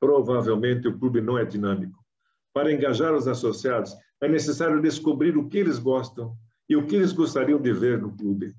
provavelmente 0.00 0.88
o 0.88 0.98
clube 0.98 1.20
não 1.20 1.38
é 1.38 1.44
dinâmico. 1.44 2.02
Para 2.52 2.72
engajar 2.72 3.14
os 3.14 3.28
associados, 3.28 3.94
é 4.20 4.28
necessário 4.28 4.82
descobrir 4.82 5.36
o 5.36 5.48
que 5.48 5.58
eles 5.58 5.78
gostam 5.78 6.36
e 6.68 6.76
o 6.76 6.86
que 6.86 6.96
eles 6.96 7.12
gostariam 7.12 7.60
de 7.60 7.72
ver 7.72 8.00
no 8.00 8.14
clube. 8.16 8.54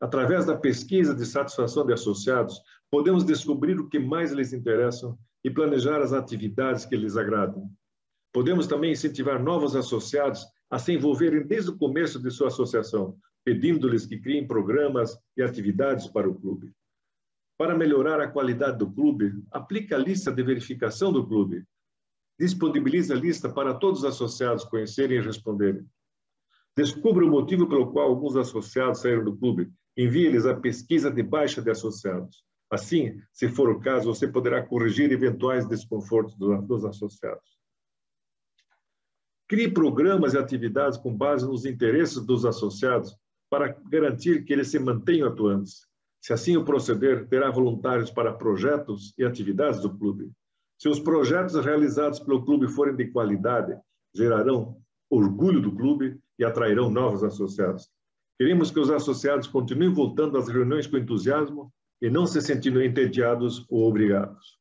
Através 0.00 0.46
da 0.46 0.56
pesquisa 0.56 1.14
de 1.14 1.26
satisfação 1.26 1.84
de 1.84 1.92
associados, 1.92 2.60
podemos 2.90 3.24
descobrir 3.24 3.78
o 3.80 3.88
que 3.88 3.98
mais 3.98 4.30
lhes 4.32 4.52
interessa 4.52 5.14
e 5.46 5.50
planejar 5.50 6.02
as 6.02 6.12
atividades 6.12 6.84
que 6.84 6.96
lhes 6.96 7.16
agradam. 7.16 7.70
Podemos 8.32 8.66
também 8.66 8.90
incentivar 8.90 9.40
novos 9.40 9.76
associados 9.76 10.44
a 10.68 10.76
se 10.76 10.92
envolverem 10.92 11.46
desde 11.46 11.70
o 11.70 11.78
começo 11.78 12.20
de 12.20 12.32
sua 12.32 12.48
associação, 12.48 13.16
pedindo-lhes 13.44 14.04
que 14.04 14.18
criem 14.18 14.44
programas 14.44 15.16
e 15.36 15.42
atividades 15.44 16.08
para 16.08 16.28
o 16.28 16.34
clube. 16.34 16.72
Para 17.56 17.78
melhorar 17.78 18.20
a 18.20 18.26
qualidade 18.26 18.78
do 18.78 18.90
clube, 18.90 19.40
aplique 19.52 19.94
a 19.94 19.98
lista 19.98 20.32
de 20.32 20.42
verificação 20.42 21.12
do 21.12 21.24
clube. 21.24 21.62
Disponibilize 22.40 23.12
a 23.12 23.16
lista 23.16 23.48
para 23.48 23.72
todos 23.72 24.00
os 24.00 24.04
associados 24.04 24.64
conhecerem 24.64 25.18
e 25.18 25.22
responderem. 25.22 25.86
Descubra 26.76 27.24
o 27.24 27.30
motivo 27.30 27.68
pelo 27.68 27.92
qual 27.92 28.08
alguns 28.08 28.34
associados 28.34 29.00
saíram 29.00 29.22
do 29.22 29.36
clube. 29.36 29.70
Envie-lhes 29.96 30.44
a 30.44 30.56
pesquisa 30.56 31.08
de 31.08 31.22
baixa 31.22 31.62
de 31.62 31.70
associados. 31.70 32.45
Assim, 32.70 33.20
se 33.32 33.48
for 33.48 33.70
o 33.70 33.80
caso, 33.80 34.12
você 34.12 34.26
poderá 34.26 34.62
corrigir 34.62 35.12
eventuais 35.12 35.66
desconfortos 35.66 36.36
dos 36.36 36.84
associados. 36.84 37.56
Crie 39.48 39.70
programas 39.70 40.34
e 40.34 40.38
atividades 40.38 40.98
com 40.98 41.16
base 41.16 41.46
nos 41.46 41.64
interesses 41.64 42.24
dos 42.24 42.44
associados 42.44 43.16
para 43.48 43.68
garantir 43.88 44.44
que 44.44 44.52
eles 44.52 44.68
se 44.68 44.78
mantenham 44.78 45.28
atuantes. 45.28 45.86
Se 46.20 46.32
assim 46.32 46.56
o 46.56 46.64
proceder, 46.64 47.28
terá 47.28 47.48
voluntários 47.50 48.10
para 48.10 48.32
projetos 48.32 49.14
e 49.16 49.24
atividades 49.24 49.80
do 49.80 49.96
clube. 49.96 50.32
Se 50.76 50.88
os 50.88 50.98
projetos 50.98 51.54
realizados 51.64 52.18
pelo 52.18 52.44
clube 52.44 52.66
forem 52.66 52.96
de 52.96 53.06
qualidade, 53.06 53.78
gerarão 54.12 54.76
orgulho 55.08 55.60
do 55.60 55.72
clube 55.72 56.18
e 56.36 56.44
atrairão 56.44 56.90
novos 56.90 57.22
associados. 57.22 57.88
Queremos 58.36 58.72
que 58.72 58.80
os 58.80 58.90
associados 58.90 59.46
continuem 59.46 59.94
voltando 59.94 60.36
às 60.36 60.48
reuniões 60.48 60.88
com 60.88 60.96
entusiasmo 60.96 61.72
e 62.00 62.10
não 62.10 62.26
se 62.26 62.40
sentindo 62.40 62.82
entediados 62.82 63.64
ou 63.68 63.88
obrigados. 63.88 64.58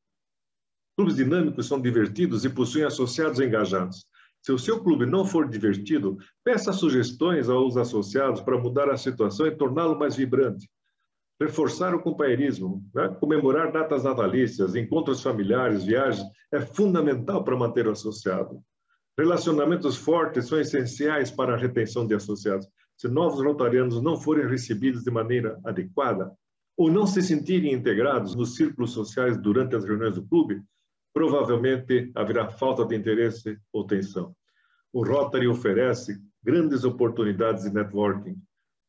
Clubes 0.98 1.16
dinâmicos 1.16 1.68
são 1.68 1.82
divertidos 1.82 2.46
e 2.46 2.50
possuem 2.50 2.86
associados 2.86 3.40
engajados. 3.40 4.06
Se 4.42 4.52
o 4.52 4.60
seu 4.60 4.82
clube 4.84 5.06
não 5.06 5.26
for 5.26 5.50
divertido, 5.50 6.18
peça 6.44 6.72
sugestões 6.72 7.50
aos 7.50 7.76
associados 7.78 8.42
para 8.42 8.58
mudar 8.58 8.90
a 8.90 8.98
situação 8.98 9.48
e 9.48 9.56
torná-lo 9.56 9.98
mais 9.98 10.16
vibrante 10.16 10.70
reforçar 11.40 11.94
o 11.94 12.02
companheirismo, 12.02 12.84
né? 12.94 13.10
comemorar 13.20 13.72
datas 13.72 14.04
natalícias, 14.04 14.76
encontros 14.76 15.22
familiares, 15.22 15.84
viagens, 15.84 16.26
é 16.52 16.62
fundamental 16.62 17.44
para 17.44 17.58
manter 17.58 17.88
o 17.88 17.92
associado. 17.92 18.62
Relacionamentos 19.18 19.96
fortes 19.96 20.48
são 20.48 20.60
essenciais 20.60 21.32
para 21.32 21.54
a 21.54 21.58
retenção 21.58 22.06
de 22.08 22.16
associados. 22.16 22.68
Se 22.98 23.08
novos 23.08 23.44
rotarianos 23.44 24.02
não 24.02 24.18
forem 24.18 24.48
recebidos 24.48 25.04
de 25.04 25.12
maneira 25.12 25.60
adequada 25.66 26.32
ou 26.78 26.92
não 26.92 27.08
se 27.08 27.22
sentirem 27.22 27.74
integrados 27.74 28.36
nos 28.36 28.56
círculos 28.56 28.92
sociais 28.92 29.38
durante 29.38 29.76
as 29.76 29.86
reuniões 29.86 30.16
do 30.16 30.26
clube, 30.28 30.62
provavelmente 31.14 32.12
haverá 32.14 32.50
falta 32.50 32.86
de 32.86 32.96
interesse 32.96 33.58
ou 33.72 33.88
tensão. 33.88 34.36
O 34.92 35.04
Rotary 35.04 35.48
oferece 35.48 36.22
grandes 36.44 36.84
oportunidades 36.84 37.64
de 37.64 37.74
networking, 37.74 38.36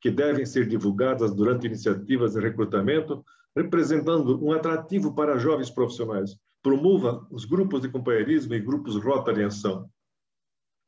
que 0.00 0.10
devem 0.10 0.44
ser 0.44 0.66
divulgadas 0.66 1.34
durante 1.34 1.66
iniciativas 1.66 2.34
de 2.34 2.40
recrutamento, 2.40 3.24
representando 3.56 4.44
um 4.44 4.52
atrativo 4.52 5.14
para 5.14 5.38
jovens 5.38 5.70
profissionais. 5.70 6.36
Promova 6.62 7.26
os 7.30 7.44
grupos 7.44 7.82
de 7.82 7.88
companheirismo 7.88 8.54
e 8.54 8.60
grupos 8.60 8.96
Rotary 8.96 9.42
em 9.42 9.44
ação. 9.44 9.88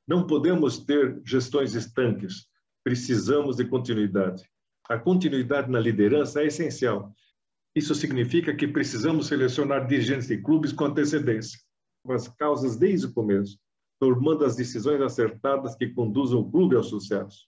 Não 0.06 0.26
podemos 0.26 0.78
ter 0.78 1.20
gestões 1.24 1.74
estanques, 1.74 2.46
precisamos 2.82 3.56
de 3.56 3.64
continuidade. 3.64 4.42
A 4.88 4.98
continuidade 4.98 5.70
na 5.70 5.78
liderança 5.78 6.40
é 6.40 6.46
essencial. 6.46 7.12
Isso 7.74 7.94
significa 7.94 8.56
que 8.56 8.66
precisamos 8.66 9.26
selecionar 9.26 9.86
dirigentes 9.86 10.28
de 10.28 10.38
clubes 10.38 10.72
com 10.72 10.86
antecedência, 10.86 11.60
com 12.02 12.12
as 12.12 12.26
causas 12.26 12.76
desde 12.76 13.06
o 13.06 13.12
começo, 13.12 13.58
tomando 14.00 14.46
as 14.46 14.56
decisões 14.56 15.02
acertadas 15.02 15.74
que 15.74 15.88
conduzam 15.88 16.40
o 16.40 16.50
clube 16.50 16.74
ao 16.74 16.82
sucesso. 16.82 17.46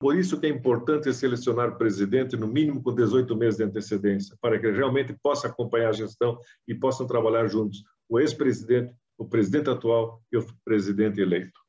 Por 0.00 0.16
isso 0.16 0.40
que 0.40 0.46
é 0.46 0.48
importante 0.48 1.12
selecionar 1.12 1.76
presidente 1.76 2.34
no 2.36 2.48
mínimo 2.48 2.82
com 2.82 2.94
18 2.94 3.36
meses 3.36 3.58
de 3.58 3.64
antecedência, 3.64 4.36
para 4.40 4.58
que 4.58 4.70
realmente 4.70 5.14
possa 5.22 5.48
acompanhar 5.48 5.90
a 5.90 5.92
gestão 5.92 6.38
e 6.66 6.74
possam 6.74 7.06
trabalhar 7.06 7.46
juntos, 7.46 7.84
o 8.08 8.18
ex-presidente, 8.18 8.94
o 9.18 9.26
presidente 9.26 9.68
atual 9.68 10.22
e 10.32 10.38
o 10.38 10.46
presidente 10.64 11.20
eleito. 11.20 11.60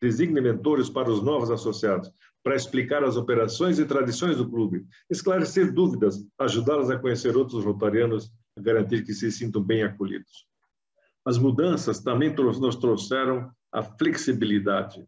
Designe 0.00 0.40
mentores 0.40 0.88
para 0.88 1.10
os 1.10 1.22
novos 1.22 1.50
associados, 1.50 2.10
para 2.48 2.56
explicar 2.56 3.04
as 3.04 3.14
operações 3.14 3.78
e 3.78 3.84
tradições 3.84 4.38
do 4.38 4.48
clube, 4.48 4.86
esclarecer 5.10 5.70
dúvidas, 5.70 6.24
ajudá-los 6.38 6.90
a 6.90 6.98
conhecer 6.98 7.36
outros 7.36 7.62
rotarianos, 7.62 8.32
garantir 8.58 9.04
que 9.04 9.12
se 9.12 9.30
sintam 9.30 9.62
bem 9.62 9.82
acolhidos. 9.82 10.46
As 11.26 11.36
mudanças 11.36 12.00
também 12.00 12.34
nos 12.34 12.76
trouxeram 12.76 13.50
a 13.70 13.82
flexibilidade, 13.82 15.06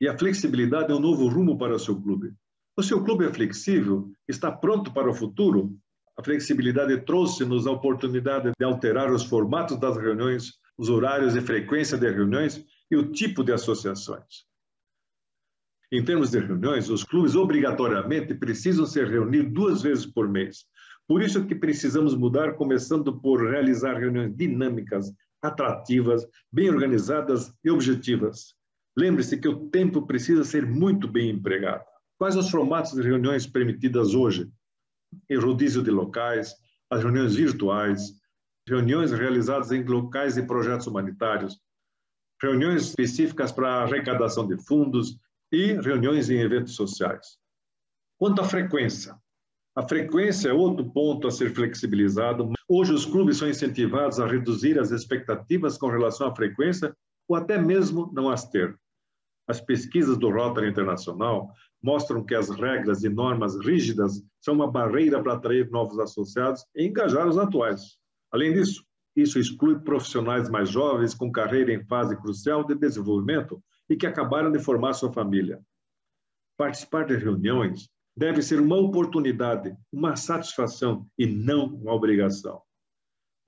e 0.00 0.06
a 0.06 0.16
flexibilidade 0.16 0.92
é 0.92 0.94
um 0.94 1.00
novo 1.00 1.26
rumo 1.26 1.58
para 1.58 1.74
o 1.74 1.80
seu 1.80 2.00
clube. 2.00 2.32
O 2.76 2.82
seu 2.84 3.02
clube 3.02 3.24
é 3.24 3.32
flexível? 3.34 4.08
Está 4.28 4.52
pronto 4.52 4.94
para 4.94 5.10
o 5.10 5.14
futuro? 5.14 5.76
A 6.16 6.22
flexibilidade 6.22 6.96
trouxe-nos 7.04 7.66
a 7.66 7.72
oportunidade 7.72 8.52
de 8.56 8.64
alterar 8.64 9.10
os 9.10 9.24
formatos 9.24 9.80
das 9.80 9.96
reuniões, 9.96 10.52
os 10.78 10.88
horários 10.88 11.34
e 11.34 11.40
frequência 11.40 11.98
de 11.98 12.08
reuniões 12.08 12.64
e 12.88 12.96
o 12.96 13.10
tipo 13.10 13.42
de 13.42 13.50
associações. 13.50 14.46
Em 15.90 16.04
termos 16.04 16.30
de 16.30 16.38
reuniões, 16.38 16.90
os 16.90 17.02
clubes 17.02 17.34
obrigatoriamente 17.34 18.34
precisam 18.34 18.84
se 18.84 19.02
reunir 19.02 19.44
duas 19.44 19.80
vezes 19.80 20.04
por 20.04 20.28
mês. 20.28 20.66
Por 21.06 21.22
isso 21.22 21.46
que 21.46 21.54
precisamos 21.54 22.14
mudar, 22.14 22.54
começando 22.54 23.18
por 23.18 23.48
realizar 23.48 23.94
reuniões 23.94 24.36
dinâmicas, 24.36 25.10
atrativas, 25.40 26.26
bem 26.52 26.68
organizadas 26.68 27.54
e 27.64 27.70
objetivas. 27.70 28.54
Lembre-se 28.96 29.38
que 29.38 29.48
o 29.48 29.70
tempo 29.70 30.06
precisa 30.06 30.44
ser 30.44 30.66
muito 30.66 31.08
bem 31.08 31.30
empregado. 31.30 31.84
Quais 32.18 32.36
os 32.36 32.50
formatos 32.50 32.92
de 32.92 33.00
reuniões 33.00 33.46
permitidas 33.46 34.14
hoje? 34.14 34.50
Em 35.30 35.38
rodízio 35.38 35.82
de 35.82 35.90
locais, 35.90 36.52
as 36.90 37.02
reuniões 37.02 37.34
virtuais, 37.34 38.12
reuniões 38.68 39.10
realizadas 39.12 39.72
em 39.72 39.82
locais 39.82 40.36
e 40.36 40.42
projetos 40.42 40.86
humanitários, 40.86 41.58
reuniões 42.42 42.88
específicas 42.88 43.50
para 43.50 43.84
arrecadação 43.84 44.46
de 44.46 44.62
fundos 44.66 45.18
e 45.50 45.74
reuniões 45.74 46.30
em 46.30 46.40
eventos 46.40 46.74
sociais. 46.74 47.38
Quanto 48.18 48.40
à 48.40 48.44
frequência, 48.44 49.16
a 49.76 49.82
frequência 49.86 50.48
é 50.48 50.52
outro 50.52 50.90
ponto 50.90 51.28
a 51.28 51.30
ser 51.30 51.54
flexibilizado. 51.54 52.50
Hoje, 52.68 52.92
os 52.92 53.06
clubes 53.06 53.36
são 53.36 53.48
incentivados 53.48 54.18
a 54.18 54.26
reduzir 54.26 54.76
as 54.76 54.90
expectativas 54.90 55.78
com 55.78 55.88
relação 55.88 56.26
à 56.26 56.34
frequência 56.34 56.92
ou 57.28 57.36
até 57.36 57.56
mesmo 57.56 58.10
não 58.12 58.28
as 58.28 58.48
ter. 58.50 58.76
As 59.46 59.60
pesquisas 59.60 60.18
do 60.18 60.30
Rotary 60.30 60.68
Internacional 60.68 61.48
mostram 61.82 62.24
que 62.24 62.34
as 62.34 62.50
regras 62.50 63.04
e 63.04 63.08
normas 63.08 63.56
rígidas 63.64 64.20
são 64.40 64.54
uma 64.54 64.70
barreira 64.70 65.22
para 65.22 65.34
atrair 65.34 65.70
novos 65.70 65.98
associados 66.00 66.64
e 66.74 66.86
engajar 66.86 67.28
os 67.28 67.38
atuais. 67.38 67.96
Além 68.32 68.52
disso, 68.52 68.84
isso 69.14 69.38
exclui 69.38 69.78
profissionais 69.78 70.50
mais 70.50 70.68
jovens 70.70 71.14
com 71.14 71.30
carreira 71.30 71.72
em 71.72 71.84
fase 71.86 72.16
crucial 72.16 72.64
de 72.64 72.74
desenvolvimento 72.74 73.62
e 73.88 73.96
que 73.96 74.06
acabaram 74.06 74.50
de 74.50 74.58
formar 74.58 74.92
sua 74.92 75.12
família. 75.12 75.60
Participar 76.56 77.06
de 77.06 77.16
reuniões 77.16 77.88
deve 78.16 78.42
ser 78.42 78.60
uma 78.60 78.76
oportunidade, 78.76 79.76
uma 79.92 80.16
satisfação 80.16 81.06
e 81.16 81.26
não 81.26 81.66
uma 81.66 81.94
obrigação. 81.94 82.60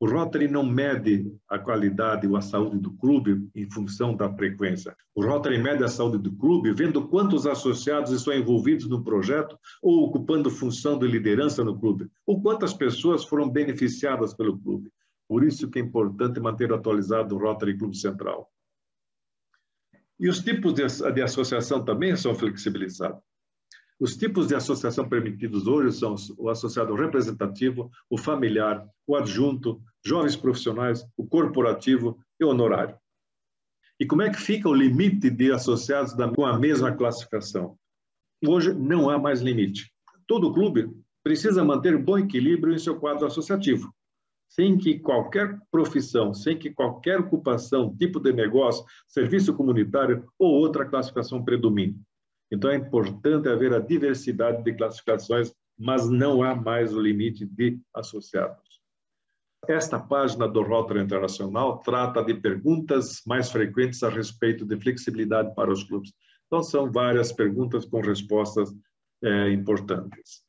O 0.02 0.08
Rotary 0.08 0.48
não 0.48 0.64
mede 0.64 1.30
a 1.46 1.58
qualidade 1.58 2.26
ou 2.26 2.34
a 2.34 2.40
saúde 2.40 2.78
do 2.78 2.90
clube 2.92 3.46
em 3.54 3.70
função 3.70 4.16
da 4.16 4.32
frequência. 4.32 4.96
O 5.14 5.22
Rotary 5.22 5.58
mede 5.58 5.84
a 5.84 5.88
saúde 5.88 6.16
do 6.16 6.32
clube 6.36 6.72
vendo 6.72 7.06
quantos 7.06 7.46
associados 7.46 8.10
estão 8.10 8.32
envolvidos 8.32 8.88
no 8.88 9.04
projeto 9.04 9.58
ou 9.82 10.04
ocupando 10.04 10.50
função 10.50 10.98
de 10.98 11.06
liderança 11.06 11.62
no 11.62 11.78
clube, 11.78 12.08
ou 12.26 12.40
quantas 12.40 12.72
pessoas 12.72 13.26
foram 13.26 13.50
beneficiadas 13.50 14.32
pelo 14.32 14.58
clube. 14.58 14.90
Por 15.28 15.44
isso 15.44 15.70
que 15.70 15.78
é 15.78 15.82
importante 15.82 16.40
manter 16.40 16.72
atualizado 16.72 17.36
o 17.36 17.38
Rotary 17.38 17.76
Clube 17.76 17.94
Central. 17.94 18.50
E 20.20 20.28
os 20.28 20.40
tipos 20.40 20.74
de, 20.74 20.82
de 21.14 21.22
associação 21.22 21.82
também 21.82 22.14
são 22.14 22.34
flexibilizados. 22.34 23.22
Os 23.98 24.16
tipos 24.16 24.48
de 24.48 24.54
associação 24.54 25.08
permitidos 25.08 25.66
hoje 25.66 25.98
são 25.98 26.14
o 26.36 26.50
associado 26.50 26.94
representativo, 26.94 27.90
o 28.08 28.18
familiar, 28.18 28.86
o 29.06 29.16
adjunto, 29.16 29.80
jovens 30.04 30.36
profissionais, 30.36 31.06
o 31.16 31.26
corporativo 31.26 32.18
e 32.38 32.44
o 32.44 32.48
honorário. 32.48 32.96
E 33.98 34.06
como 34.06 34.22
é 34.22 34.30
que 34.30 34.40
fica 34.40 34.68
o 34.68 34.74
limite 34.74 35.30
de 35.30 35.52
associados 35.52 36.14
com 36.34 36.44
a 36.44 36.58
mesma 36.58 36.92
classificação? 36.92 37.78
Hoje 38.46 38.74
não 38.74 39.10
há 39.10 39.18
mais 39.18 39.40
limite. 39.40 39.90
Todo 40.26 40.52
clube 40.52 40.90
precisa 41.22 41.64
manter 41.64 41.98
bom 41.98 42.18
equilíbrio 42.18 42.74
em 42.74 42.78
seu 42.78 42.98
quadro 42.98 43.26
associativo, 43.26 43.94
sem 44.50 44.76
que 44.76 44.98
qualquer 44.98 45.58
profissão, 45.70 46.34
sem 46.34 46.58
que 46.58 46.70
qualquer 46.70 47.20
ocupação, 47.20 47.96
tipo 47.96 48.18
de 48.18 48.32
negócio, 48.32 48.84
serviço 49.06 49.54
comunitário 49.54 50.28
ou 50.36 50.50
outra 50.50 50.84
classificação 50.84 51.42
predomine. 51.44 51.96
Então 52.50 52.68
é 52.68 52.74
importante 52.74 53.48
haver 53.48 53.72
a 53.72 53.78
diversidade 53.78 54.64
de 54.64 54.74
classificações, 54.74 55.54
mas 55.78 56.10
não 56.10 56.42
há 56.42 56.54
mais 56.54 56.92
o 56.92 57.00
limite 57.00 57.46
de 57.46 57.78
associados. 57.94 58.80
Esta 59.68 60.00
página 60.00 60.48
do 60.48 60.62
Rotary 60.62 61.00
Internacional 61.00 61.78
trata 61.78 62.24
de 62.24 62.34
perguntas 62.34 63.22
mais 63.24 63.52
frequentes 63.52 64.02
a 64.02 64.08
respeito 64.08 64.66
de 64.66 64.76
flexibilidade 64.76 65.54
para 65.54 65.72
os 65.72 65.84
clubes. 65.84 66.12
Então, 66.46 66.62
são 66.62 66.90
várias 66.90 67.30
perguntas 67.30 67.84
com 67.84 68.00
respostas 68.00 68.74
é, 69.22 69.50
importantes. 69.50 70.42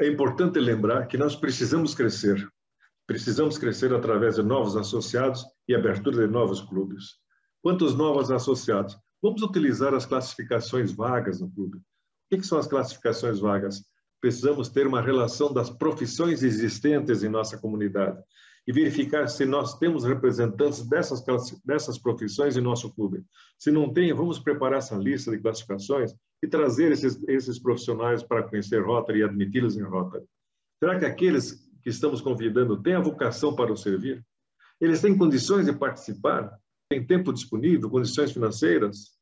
É 0.00 0.06
importante 0.06 0.60
lembrar 0.60 1.06
que 1.06 1.16
nós 1.16 1.34
precisamos 1.34 1.94
crescer. 1.94 2.48
Precisamos 3.06 3.56
crescer 3.56 3.94
através 3.94 4.34
de 4.34 4.42
novos 4.42 4.76
associados 4.76 5.44
e 5.68 5.74
abertura 5.74 6.26
de 6.26 6.32
novos 6.32 6.60
clubes. 6.60 7.16
Quantos 7.62 7.94
novos 7.94 8.30
associados? 8.30 8.96
Vamos 9.22 9.42
utilizar 9.42 9.94
as 9.94 10.04
classificações 10.04 10.92
vagas 10.92 11.40
no 11.40 11.50
clube. 11.50 11.78
O 11.78 12.36
que 12.36 12.42
são 12.42 12.58
as 12.58 12.66
classificações 12.66 13.38
vagas? 13.38 13.84
Precisamos 14.20 14.68
ter 14.68 14.86
uma 14.86 15.00
relação 15.00 15.52
das 15.52 15.70
profissões 15.70 16.42
existentes 16.42 17.22
em 17.22 17.28
nossa 17.28 17.56
comunidade 17.56 18.20
e 18.66 18.72
verificar 18.72 19.28
se 19.28 19.44
nós 19.44 19.78
temos 19.78 20.04
representantes 20.04 20.82
dessas, 20.88 21.24
dessas 21.64 21.98
profissões 21.98 22.56
em 22.56 22.60
nosso 22.60 22.92
clube. 22.92 23.24
Se 23.56 23.70
não 23.70 23.92
tem, 23.92 24.12
vamos 24.12 24.40
preparar 24.40 24.78
essa 24.78 24.96
lista 24.96 25.30
de 25.30 25.38
classificações 25.38 26.12
e 26.42 26.48
trazer 26.48 26.90
esses, 26.90 27.22
esses 27.28 27.60
profissionais 27.60 28.24
para 28.24 28.42
conhecer 28.42 28.84
Rotary 28.84 29.20
e 29.20 29.22
admiti-los 29.22 29.76
em 29.76 29.82
Rotary. 29.82 30.24
Será 30.80 30.98
que 30.98 31.04
aqueles 31.04 31.65
que 31.86 31.90
estamos 31.90 32.20
convidando 32.20 32.82
têm 32.82 32.94
a 32.94 33.00
vocação 33.00 33.54
para 33.54 33.72
o 33.72 33.76
servir? 33.76 34.20
Eles 34.80 35.00
têm 35.00 35.16
condições 35.16 35.66
de 35.66 35.72
participar? 35.72 36.50
tem 36.88 37.04
tempo 37.04 37.32
disponível, 37.32 37.90
condições 37.90 38.32
financeiras, 38.32 39.16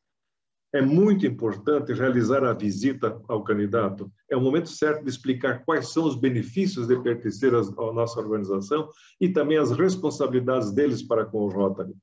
é 0.72 0.82
muito 0.82 1.26
importante 1.26 1.92
realizar 1.92 2.42
a 2.42 2.52
visita 2.54 3.20
ao 3.28 3.44
candidato. 3.44 4.10
É 4.30 4.36
o 4.36 4.40
momento 4.40 4.68
certo 4.68 5.04
de 5.04 5.10
explicar 5.10 5.64
quais 5.64 5.92
são 5.92 6.04
os 6.04 6.16
benefícios 6.16 6.86
de 6.86 7.00
pertencer 7.02 7.54
à 7.54 7.62
nossa 7.92 8.18
organização 8.18 8.90
e 9.20 9.28
também 9.28 9.56
as 9.56 9.70
responsabilidades 9.70 10.72
deles 10.72 11.02
para 11.02 11.24
com 11.24 11.38
o 11.38 11.48
Rotary. 11.48 11.94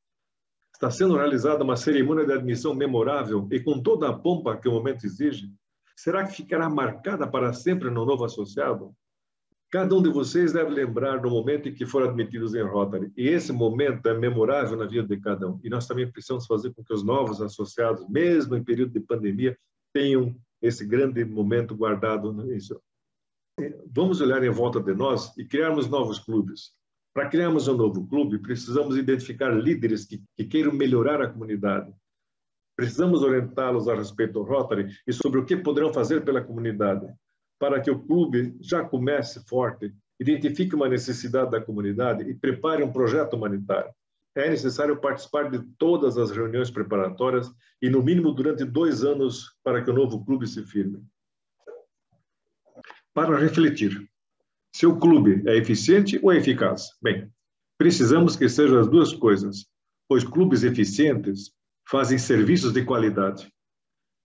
Está 0.74 0.89
sendo 0.89 1.15
realizada 1.15 1.63
uma 1.63 1.75
cerimônia 1.75 2.25
de 2.25 2.34
admissão 2.34 2.74
memorável 2.74 3.47
e 3.52 3.60
com 3.60 3.82
toda 3.82 4.10
a 4.10 4.13
pompa 4.13 4.58
que 4.58 4.69
o 4.69 4.71
momento 4.71 5.06
exige. 5.06 5.52
Será 5.95 6.26
que 6.26 6.38
ficará 6.38 6.69
marcada 6.69 7.28
para 7.28 7.52
sempre 7.52 7.89
no 7.89 8.06
novo 8.06 8.24
associado? 8.24 8.95
Cada 9.71 9.95
um 9.95 10.03
de 10.03 10.10
vocês 10.10 10.51
deve 10.51 10.69
lembrar 10.69 11.21
do 11.21 11.29
momento 11.29 11.69
em 11.69 11.73
que 11.73 11.86
foram 11.86 12.10
admitidos 12.10 12.53
em 12.53 12.62
Rotary. 12.62 13.10
E 13.15 13.29
esse 13.29 13.53
momento 13.53 14.05
é 14.10 14.13
memorável 14.13 14.77
na 14.77 14.86
vida 14.86 15.07
de 15.07 15.21
cada 15.21 15.47
um. 15.47 15.62
E 15.63 15.69
nós 15.69 15.88
também 15.88 16.12
precisamos 16.12 16.45
fazer 16.45 16.73
com 16.73 16.84
que 16.84 16.93
os 16.93 17.05
novos 17.05 17.41
associados, 17.41 18.05
mesmo 18.10 18.57
em 18.57 18.63
período 18.63 18.91
de 18.91 18.99
pandemia, 18.99 19.57
tenham 19.93 20.36
esse 20.62 20.86
grande 20.86 21.23
momento 21.23 21.73
guardado. 21.73 22.36
Vamos 23.89 24.19
olhar 24.19 24.43
em 24.43 24.49
volta 24.49 24.81
de 24.81 24.93
nós 24.93 25.31
e 25.38 25.45
criarmos 25.45 25.88
novos 25.88 26.19
clubes. 26.19 26.73
Para 27.13 27.29
criarmos 27.29 27.69
um 27.69 27.77
novo 27.77 28.05
clube, 28.07 28.39
precisamos 28.39 28.97
identificar 28.97 29.51
líderes 29.51 30.05
que, 30.05 30.21
que 30.36 30.43
queiram 30.43 30.73
melhorar 30.73 31.21
a 31.21 31.29
comunidade. 31.29 31.93
Precisamos 32.75 33.21
orientá-los 33.21 33.88
a 33.88 33.95
respeito 33.95 34.34
do 34.34 34.43
Rotary 34.43 34.93
e 35.07 35.13
sobre 35.13 35.39
o 35.39 35.45
que 35.45 35.55
poderão 35.55 35.93
fazer 35.93 36.25
pela 36.25 36.41
comunidade 36.41 37.07
para 37.62 37.80
que 37.80 37.91
o 37.91 38.00
clube 38.00 38.58
já 38.60 38.84
comece 38.84 39.39
forte, 39.47 39.93
identifique 40.19 40.74
uma 40.74 40.89
necessidade 40.89 41.52
da 41.52 41.62
comunidade 41.62 42.28
e 42.28 42.34
prepare 42.34 42.84
um 42.84 42.91
projeto 42.91 43.36
humanitário. 43.36 43.91
É 44.34 44.50
necessário 44.50 45.00
participar 45.00 45.52
de 45.52 45.60
todas 45.78 46.17
as 46.17 46.32
reuniões 46.32 46.71
preparatórias 46.71 47.54
e, 47.80 47.88
no 47.88 48.02
mínimo, 48.02 48.32
durante 48.32 48.65
dois 48.65 49.04
anos 49.04 49.56
para 49.63 49.84
que 49.84 49.91
o 49.91 49.93
novo 49.93 50.26
clube 50.26 50.47
se 50.47 50.65
firme. 50.65 51.04
Para 53.13 53.38
refletir, 53.38 54.10
seu 54.74 54.97
clube 54.97 55.43
é 55.45 55.56
eficiente 55.56 56.19
ou 56.24 56.32
é 56.32 56.38
eficaz? 56.38 56.97
Bem, 57.00 57.32
precisamos 57.78 58.36
que 58.36 58.50
sejam 58.50 58.80
as 58.80 58.88
duas 58.88 59.13
coisas, 59.13 59.67
pois 60.10 60.24
clubes 60.24 60.63
eficientes 60.63 61.52
fazem 61.88 62.17
serviços 62.17 62.74
de 62.74 62.84
qualidade 62.84 63.52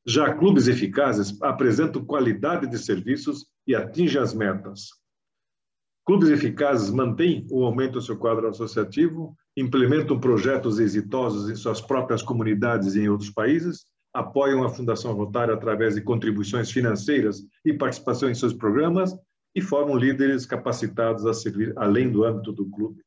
já 0.07 0.33
clubes 0.33 0.69
eficazes 0.69 1.37
apresentam 1.43 2.05
qualidade 2.05 2.69
de 2.69 2.79
serviços 2.79 3.47
e 3.67 3.75
atingem 3.75 4.23
as 4.23 4.33
metas. 4.33 4.91
Clubes 6.05 6.29
eficazes 6.29 6.91
mantêm 6.91 7.45
ou 7.51 7.65
aumentam 7.65 8.01
seu 8.01 8.17
quadro 8.17 8.47
associativo, 8.47 9.35
implementam 9.57 10.21
projetos 10.21 10.79
exitosos 10.79 11.51
em 11.51 11.57
suas 11.57 11.81
próprias 11.81 12.23
comunidades 12.23 12.95
e 12.95 13.01
em 13.01 13.09
outros 13.09 13.31
países, 13.31 13.85
apoiam 14.15 14.63
a 14.63 14.69
Fundação 14.69 15.13
Rotária 15.15 15.53
através 15.53 15.97
de 15.97 16.01
contribuições 16.01 16.71
financeiras 16.71 17.43
e 17.65 17.73
participação 17.73 18.31
em 18.31 18.35
seus 18.35 18.55
programas 18.55 19.13
e 19.57 19.61
formam 19.61 19.97
líderes 19.97 20.47
capacitados 20.47 21.27
a 21.27 21.35
servir 21.35 21.73
além 21.77 22.11
do 22.11 22.25
âmbito 22.25 22.53
do 22.53 22.71
clube. 22.71 23.03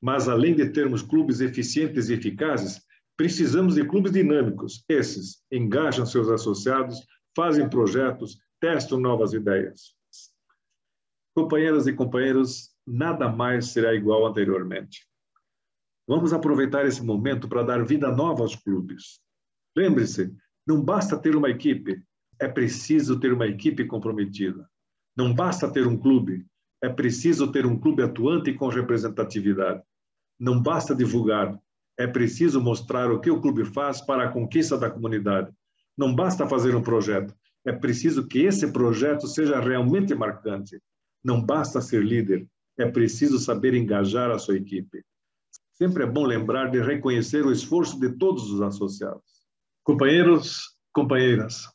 Mas, 0.00 0.28
além 0.28 0.54
de 0.54 0.68
termos 0.68 1.02
clubes 1.02 1.40
eficientes 1.40 2.08
e 2.08 2.14
eficazes, 2.14 2.80
Precisamos 3.16 3.74
de 3.74 3.84
clubes 3.84 4.12
dinâmicos. 4.12 4.84
Esses 4.88 5.42
engajam 5.50 6.06
seus 6.06 6.28
associados, 6.28 7.00
fazem 7.36 7.68
projetos, 7.68 8.38
testam 8.60 8.98
novas 8.98 9.32
ideias. 9.32 9.94
Companheiras 11.34 11.86
e 11.86 11.92
companheiros, 11.92 12.70
nada 12.86 13.28
mais 13.28 13.66
será 13.66 13.94
igual 13.94 14.26
anteriormente. 14.26 15.06
Vamos 16.06 16.32
aproveitar 16.32 16.84
esse 16.84 17.02
momento 17.02 17.48
para 17.48 17.62
dar 17.62 17.84
vida 17.84 18.10
nova 18.10 18.42
aos 18.42 18.56
clubes. 18.56 19.20
Lembre-se, 19.76 20.34
não 20.66 20.82
basta 20.82 21.16
ter 21.16 21.36
uma 21.36 21.48
equipe, 21.48 22.02
é 22.38 22.48
preciso 22.48 23.18
ter 23.20 23.32
uma 23.32 23.46
equipe 23.46 23.86
comprometida. 23.86 24.68
Não 25.16 25.32
basta 25.32 25.70
ter 25.70 25.86
um 25.86 25.96
clube, 25.96 26.44
é 26.82 26.88
preciso 26.88 27.50
ter 27.52 27.64
um 27.64 27.78
clube 27.78 28.02
atuante 28.02 28.50
e 28.50 28.54
com 28.54 28.68
representatividade. 28.68 29.82
Não 30.38 30.60
basta 30.60 30.94
divulgar, 30.94 31.58
é 31.98 32.06
preciso 32.06 32.60
mostrar 32.60 33.10
o 33.10 33.20
que 33.20 33.30
o 33.30 33.40
clube 33.40 33.64
faz 33.64 34.00
para 34.00 34.24
a 34.24 34.32
conquista 34.32 34.78
da 34.78 34.90
comunidade. 34.90 35.52
Não 35.96 36.14
basta 36.14 36.46
fazer 36.46 36.74
um 36.74 36.82
projeto, 36.82 37.34
é 37.64 37.72
preciso 37.72 38.26
que 38.26 38.40
esse 38.40 38.72
projeto 38.72 39.26
seja 39.26 39.60
realmente 39.60 40.14
marcante. 40.14 40.80
Não 41.22 41.40
basta 41.40 41.80
ser 41.80 42.02
líder, 42.02 42.46
é 42.78 42.90
preciso 42.90 43.38
saber 43.38 43.74
engajar 43.74 44.30
a 44.30 44.38
sua 44.38 44.56
equipe. 44.56 45.04
Sempre 45.72 46.04
é 46.04 46.06
bom 46.06 46.24
lembrar 46.24 46.70
de 46.70 46.80
reconhecer 46.80 47.44
o 47.44 47.52
esforço 47.52 48.00
de 48.00 48.16
todos 48.16 48.50
os 48.50 48.60
associados. 48.60 49.22
Companheiros, 49.84 50.76
companheiras, 50.92 51.68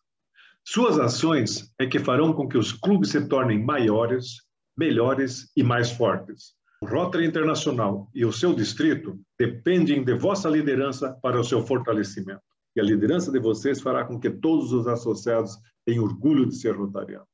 suas 0.70 1.00
ações 1.00 1.74
é 1.80 1.88
que 1.88 1.98
farão 1.98 2.34
com 2.34 2.46
que 2.46 2.58
os 2.58 2.74
clubes 2.74 3.12
se 3.12 3.26
tornem 3.30 3.64
maiores, 3.64 4.42
melhores 4.78 5.50
e 5.56 5.64
mais 5.64 5.90
fortes. 5.90 6.57
Rotary 6.84 7.26
Internacional 7.26 8.10
e 8.14 8.26
o 8.26 8.32
seu 8.32 8.54
distrito 8.54 9.20
dependem 9.40 10.04
de 10.04 10.14
vossa 10.14 10.50
liderança 10.50 11.18
para 11.22 11.40
o 11.40 11.44
seu 11.44 11.66
fortalecimento. 11.66 12.42
E 12.76 12.80
a 12.80 12.84
liderança 12.84 13.32
de 13.32 13.40
vocês 13.40 13.82
fará 13.82 14.06
com 14.06 14.20
que 14.20 14.30
todos 14.30 14.72
os 14.72 14.88
associados 14.88 15.58
tenham 15.86 16.04
orgulho 16.04 16.46
de 16.46 16.56
ser 16.56 16.76
rotarianos. 16.76 17.28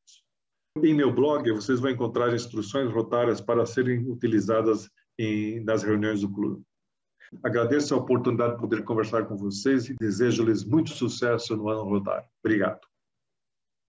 Em 0.81 0.93
meu 0.93 1.13
blog, 1.13 1.51
vocês 1.51 1.79
vão 1.79 1.91
encontrar 1.91 2.33
instruções 2.33 2.91
rotárias 2.91 3.41
para 3.41 3.65
serem 3.65 4.09
utilizadas 4.09 4.89
em, 5.19 5.59
nas 5.63 5.83
reuniões 5.83 6.21
do 6.21 6.31
clube. 6.31 6.63
Agradeço 7.43 7.93
a 7.93 7.97
oportunidade 7.97 8.53
de 8.53 8.61
poder 8.61 8.83
conversar 8.83 9.25
com 9.25 9.35
vocês 9.35 9.89
e 9.89 9.95
desejo-lhes 9.99 10.63
muito 10.63 10.91
sucesso 10.91 11.55
no 11.57 11.67
ano 11.69 11.83
rotário. 11.83 12.27
Obrigado. 12.43 12.79